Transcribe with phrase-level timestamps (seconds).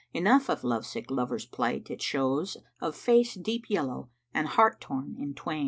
[0.15, 4.81] Enough of love sick lovers' plight it shows * Of face deep yellow and heart
[4.81, 5.59] torn in twain."